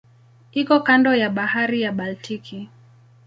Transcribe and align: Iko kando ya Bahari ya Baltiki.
Iko 0.61 0.77
kando 0.83 1.11
ya 1.15 1.29
Bahari 1.35 1.81
ya 1.81 1.91
Baltiki. 1.97 2.59